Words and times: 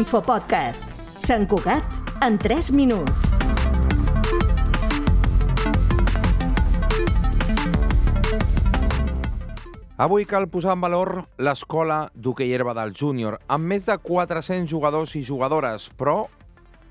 Infopodcast. 0.00 0.84
Sant 1.20 1.44
Cugat 1.44 1.84
en 2.24 2.38
3 2.40 2.70
minuts. 2.72 3.34
Avui 10.00 10.24
cal 10.24 10.46
posar 10.48 10.72
en 10.78 10.80
valor 10.80 11.12
l'escola 11.44 12.06
d'hoquei 12.14 12.54
herba 12.56 12.72
del 12.78 12.94
júnior, 12.96 13.36
amb 13.44 13.68
més 13.74 13.84
de 13.84 13.98
400 14.00 14.70
jugadors 14.70 15.12
i 15.20 15.24
jugadores, 15.26 15.90
però 15.92 16.30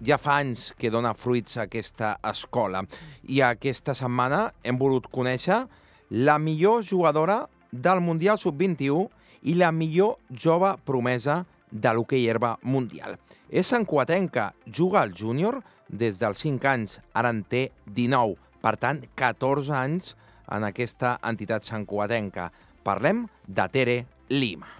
ja 0.00 0.16
fa 0.16 0.38
anys 0.40 0.70
que 0.80 0.88
dona 0.88 1.12
fruits 1.12 1.58
aquesta 1.60 2.16
escola. 2.24 2.86
I 3.28 3.44
aquesta 3.44 3.92
setmana 3.92 4.46
hem 4.64 4.80
volut 4.80 5.12
conèixer 5.12 5.66
la 6.08 6.38
millor 6.40 6.80
jugadora 6.88 7.42
del 7.70 8.00
Mundial 8.00 8.40
Sub-21 8.40 9.10
i 9.44 9.58
la 9.60 9.74
millor 9.76 10.16
jove 10.32 10.78
promesa 10.88 11.42
de 11.74 11.92
l'hoquei 11.92 12.28
herba 12.30 12.54
mundial. 12.62 13.18
És 13.50 13.68
santcuatenca, 13.68 14.52
juga 14.66 15.02
al 15.02 15.12
júnior 15.14 15.60
des 15.88 16.20
dels 16.22 16.40
5 16.46 16.70
anys, 16.70 16.98
ara 17.12 17.34
en 17.34 17.42
té 17.50 17.66
19, 17.98 18.38
per 18.62 18.76
tant, 18.80 19.02
14 19.18 19.74
anys 19.76 20.14
en 20.54 20.64
aquesta 20.70 21.18
entitat 21.26 21.66
santcuatenca. 21.68 22.50
Parlem 22.84 23.26
de 23.46 23.68
Tere 23.74 23.98
Lima. 24.30 24.70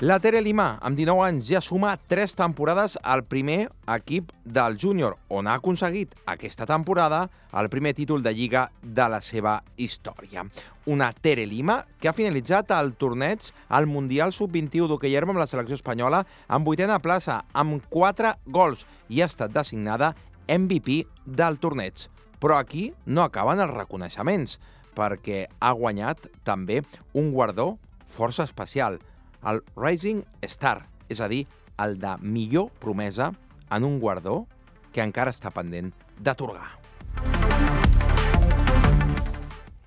La 0.00 0.18
Tere 0.20 0.42
Lima, 0.44 0.74
amb 0.84 0.98
19 0.98 1.22
anys, 1.24 1.46
ja 1.48 1.62
suma 1.64 1.94
3 1.96 2.34
temporades 2.36 2.98
al 3.00 3.22
primer 3.24 3.70
equip 3.94 4.28
del 4.44 4.74
júnior, 4.76 5.14
on 5.32 5.46
ha 5.48 5.54
aconseguit 5.56 6.12
aquesta 6.28 6.66
temporada 6.68 7.30
el 7.56 7.70
primer 7.72 7.94
títol 7.96 8.20
de 8.20 8.34
Lliga 8.36 8.66
de 8.82 9.06
la 9.08 9.22
seva 9.24 9.62
història. 9.80 10.44
Una 10.84 11.08
Tere 11.16 11.46
Lima 11.48 11.78
que 11.96 12.10
ha 12.10 12.12
finalitzat 12.12 12.74
el 12.76 12.92
torneig 13.00 13.48
al 13.72 13.88
Mundial 13.88 14.36
Sub-21 14.36 14.90
d'hoquei 14.92 15.16
herba 15.16 15.32
amb 15.32 15.40
la 15.40 15.48
selecció 15.48 15.80
espanyola 15.80 16.26
amb 16.46 16.68
vuitena 16.68 17.00
plaça, 17.00 17.40
amb 17.56 17.80
4 17.88 18.36
gols, 18.52 18.84
i 19.08 19.24
ha 19.24 19.32
estat 19.32 19.56
designada 19.56 20.12
MVP 20.44 21.06
del 21.24 21.56
torneig. 21.56 22.10
Però 22.36 22.60
aquí 22.60 22.90
no 23.06 23.24
acaben 23.24 23.64
els 23.64 23.72
reconeixements, 23.72 24.60
perquè 24.92 25.46
ha 25.56 25.72
guanyat 25.72 26.28
també 26.44 26.82
un 27.16 27.32
guardó 27.32 27.78
força 28.12 28.44
especial, 28.44 29.00
el 29.46 29.62
Rising 29.76 30.24
Star, 30.42 30.80
és 31.08 31.20
a 31.20 31.28
dir, 31.30 31.44
el 31.78 31.98
de 32.00 32.16
millor 32.22 32.70
promesa 32.82 33.30
en 33.70 33.84
un 33.84 34.00
guardó 34.00 34.46
que 34.92 35.04
encara 35.04 35.32
està 35.34 35.52
pendent 35.54 35.92
d'atorgar. 36.18 36.68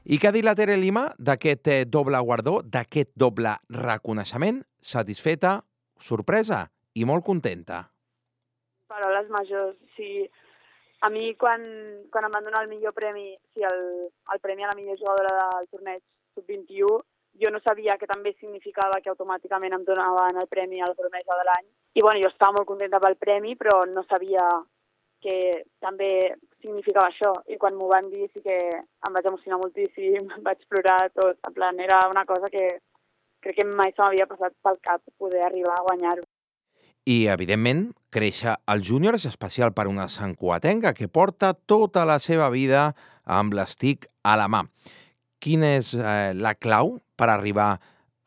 I 0.09 0.17
què 0.17 0.29
ha 0.29 0.33
dit 0.33 0.45
la 0.45 0.55
Tere 0.57 0.73
Lima 0.79 1.03
d'aquest 1.21 1.67
eh, 1.69 1.83
doble 1.85 2.17
guardó, 2.25 2.59
d'aquest 2.65 3.11
doble 3.13 3.53
reconeixement? 3.69 4.63
Satisfeta, 4.81 5.59
sorpresa 6.01 6.63
i 6.97 7.05
molt 7.05 7.25
contenta. 7.27 7.83
Paraules 8.89 9.29
majors. 9.29 9.77
Sí, 9.93 10.25
a 11.05 11.11
mi, 11.13 11.35
quan, 11.37 11.61
quan 12.09 12.25
em 12.25 12.33
van 12.33 12.47
donar 12.47 12.63
el 12.65 12.71
millor 12.71 12.95
premi, 12.97 13.35
sí, 13.53 13.61
el, 13.69 14.09
el 14.33 14.41
premi 14.41 14.65
a 14.65 14.71
la 14.71 14.77
millor 14.79 14.97
jugadora 14.97 15.35
del 15.37 15.69
torneig 15.75 16.01
sub-21, 16.33 17.03
jo 17.41 17.51
no 17.53 17.61
sabia 17.63 17.97
que 17.99 18.07
també 18.09 18.33
significava 18.35 18.99
que 19.03 19.11
automàticament 19.11 19.75
em 19.75 19.85
donaven 19.87 20.41
el 20.41 20.49
premi 20.51 20.81
a 20.81 20.89
la 20.89 20.97
promesa 20.97 21.37
de 21.39 21.47
l'any. 21.47 21.69
I 21.95 22.03
bueno, 22.05 22.21
jo 22.23 22.31
estava 22.31 22.57
molt 22.57 22.67
contenta 22.67 22.99
pel 23.03 23.17
premi, 23.21 23.55
però 23.59 23.81
no 23.89 24.03
sabia 24.09 24.45
que 25.23 25.37
també 25.83 26.11
significava 26.61 27.09
això. 27.09 27.33
I 27.51 27.57
quan 27.61 27.75
m'ho 27.75 27.89
van 27.91 28.09
dir 28.11 28.29
sí 28.33 28.43
que 28.43 28.57
em 28.57 29.15
vaig 29.15 29.31
emocionar 29.31 29.59
moltíssim, 29.61 30.27
vaig 30.47 30.65
plorar 30.71 30.99
tot. 31.15 31.39
En 31.47 31.55
plan, 31.55 31.79
era 31.79 32.01
una 32.11 32.25
cosa 32.25 32.51
que 32.51 32.67
crec 33.43 33.61
que 33.61 33.67
mai 33.67 33.93
se 33.95 34.03
m'havia 34.03 34.27
passat 34.27 34.55
pel 34.63 34.79
cap 34.83 35.01
poder 35.17 35.45
arribar 35.45 35.77
a 35.77 35.87
guanyar-ho. 35.87 36.27
I, 37.09 37.25
evidentment, 37.31 37.87
créixer 38.13 38.57
al 38.69 38.83
júnior 38.85 39.15
és 39.17 39.25
especial 39.25 39.71
per 39.73 39.87
una 39.89 40.09
santcuatenca 40.11 40.93
que 40.93 41.07
porta 41.07 41.53
tota 41.53 42.03
la 42.05 42.19
seva 42.19 42.49
vida 42.53 42.89
amb 43.25 43.55
l'estic 43.55 44.09
a 44.23 44.35
la 44.37 44.49
mà. 44.51 44.65
Quina 45.39 45.75
és 45.79 45.93
eh, 45.95 46.33
la 46.35 46.53
clau 46.55 46.97
per 47.15 47.29
arribar 47.31 47.71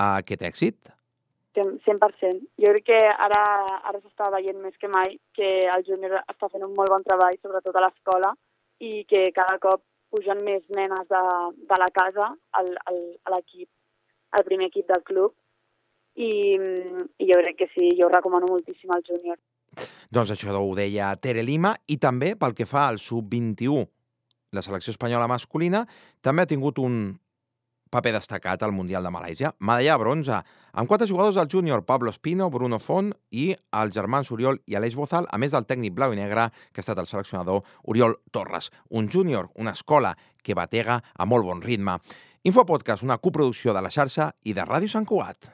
a 0.01 0.17
aquest 0.23 0.43
èxit? 0.49 0.93
100%. 1.55 2.47
Jo 2.63 2.73
crec 2.73 2.87
que 2.89 2.99
ara, 3.27 3.43
ara 3.85 3.99
s'està 4.01 4.31
veient 4.33 4.61
més 4.63 4.77
que 4.81 4.89
mai 4.89 5.19
que 5.37 5.51
el 5.75 5.85
júnior 5.85 6.17
està 6.23 6.49
fent 6.49 6.65
un 6.65 6.73
molt 6.77 6.89
bon 6.95 7.05
treball, 7.05 7.37
sobretot 7.43 7.77
a 7.77 7.85
l'escola, 7.85 8.33
i 8.81 9.05
que 9.09 9.27
cada 9.37 9.59
cop 9.61 9.85
pugen 10.13 10.43
més 10.45 10.65
nenes 10.77 11.07
de, 11.09 11.23
de 11.69 11.79
la 11.81 11.89
casa 11.93 12.33
al, 12.59 12.73
al, 12.89 13.01
a 13.29 13.35
l'equip, 13.37 13.69
al 14.33 14.45
primer 14.49 14.69
equip 14.73 14.89
del 14.89 15.05
club, 15.05 15.35
i, 16.17 16.33
i 16.57 17.29
jo 17.29 17.41
crec 17.41 17.59
que 17.63 17.71
sí, 17.73 17.93
jo 17.99 18.09
ho 18.09 18.13
recomano 18.13 18.51
moltíssim 18.51 18.93
al 18.93 19.05
júnior. 19.07 19.39
Doncs 20.13 20.35
això 20.35 20.53
ho 20.59 20.75
deia 20.77 21.15
Tere 21.17 21.45
Lima 21.45 21.73
i 21.89 21.97
també 21.97 22.35
pel 22.37 22.57
que 22.57 22.69
fa 22.69 22.89
al 22.91 23.01
sub-21, 23.01 23.87
la 24.53 24.63
selecció 24.63 24.93
espanyola 24.93 25.29
masculina 25.29 25.87
també 26.21 26.45
ha 26.45 26.51
tingut 26.51 26.79
un 26.79 27.17
paper 27.93 28.15
destacat 28.15 28.63
al 28.65 28.73
Mundial 28.73 29.05
de 29.05 29.11
Malàisia. 29.13 29.51
Medalla 29.61 29.99
bronze, 30.01 30.39
amb 30.73 30.89
quatre 30.89 31.09
jugadors 31.09 31.37
del 31.37 31.49
júnior, 31.53 31.85
Pablo 31.85 32.13
Espino, 32.13 32.49
Bruno 32.51 32.79
Font 32.81 33.13
i 33.31 33.51
els 33.53 33.93
germans 33.93 34.31
Oriol 34.33 34.63
i 34.67 34.77
Aleix 34.77 34.97
Bozal, 34.97 35.29
a 35.29 35.41
més 35.41 35.53
del 35.53 35.69
tècnic 35.69 35.93
blau 35.97 36.13
i 36.13 36.21
negre, 36.21 36.49
que 36.73 36.81
ha 36.81 36.87
estat 36.87 37.01
el 37.01 37.09
seleccionador 37.09 37.65
Oriol 37.85 38.17
Torres. 38.33 38.71
Un 38.89 39.11
júnior, 39.13 39.51
una 39.57 39.77
escola 39.77 40.17
que 40.43 40.57
batega 40.57 41.03
a 41.13 41.29
molt 41.29 41.45
bon 41.45 41.61
ritme. 41.61 41.99
Infopodcast, 42.49 43.05
una 43.05 43.21
coproducció 43.21 43.77
de 43.77 43.85
la 43.85 43.93
xarxa 43.93 44.33
i 44.45 44.57
de 44.57 44.65
Ràdio 44.65 44.89
Sant 44.89 45.09
Cugat. 45.09 45.53